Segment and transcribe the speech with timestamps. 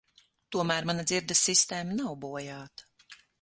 [0.55, 2.89] Tomēr mana dzirdes sistēma nav bojāta.